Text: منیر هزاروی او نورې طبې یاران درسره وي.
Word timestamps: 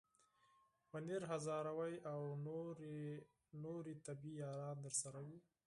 منیر 0.91 1.21
هزاروی 1.31 1.93
او 2.11 2.21
نورې 3.63 3.93
طبې 4.05 4.31
یاران 4.43 4.77
درسره 4.85 5.19
وي. 5.27 5.39